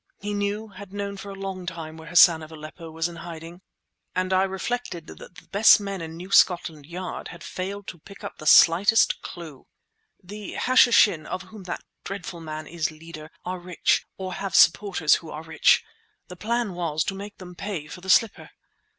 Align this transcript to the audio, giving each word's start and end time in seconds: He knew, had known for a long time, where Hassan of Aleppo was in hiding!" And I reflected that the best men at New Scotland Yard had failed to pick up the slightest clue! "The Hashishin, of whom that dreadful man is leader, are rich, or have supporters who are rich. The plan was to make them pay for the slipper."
He 0.19 0.33
knew, 0.33 0.69
had 0.69 0.91
known 0.95 1.15
for 1.15 1.29
a 1.29 1.35
long 1.35 1.67
time, 1.67 1.95
where 1.95 2.07
Hassan 2.07 2.41
of 2.41 2.51
Aleppo 2.51 2.89
was 2.89 3.07
in 3.07 3.17
hiding!" 3.17 3.61
And 4.15 4.33
I 4.33 4.45
reflected 4.45 5.05
that 5.05 5.19
the 5.35 5.47
best 5.51 5.79
men 5.79 6.01
at 6.01 6.09
New 6.09 6.31
Scotland 6.31 6.87
Yard 6.87 7.27
had 7.27 7.43
failed 7.43 7.85
to 7.89 7.99
pick 7.99 8.23
up 8.23 8.39
the 8.39 8.47
slightest 8.47 9.21
clue! 9.21 9.67
"The 10.23 10.53
Hashishin, 10.55 11.27
of 11.27 11.43
whom 11.43 11.65
that 11.65 11.83
dreadful 12.03 12.41
man 12.41 12.65
is 12.65 12.89
leader, 12.89 13.29
are 13.45 13.59
rich, 13.59 14.03
or 14.17 14.33
have 14.33 14.55
supporters 14.55 15.13
who 15.21 15.29
are 15.29 15.43
rich. 15.43 15.83
The 16.29 16.35
plan 16.35 16.73
was 16.73 17.03
to 17.03 17.13
make 17.13 17.37
them 17.37 17.53
pay 17.53 17.85
for 17.85 18.01
the 18.01 18.09
slipper." 18.09 18.49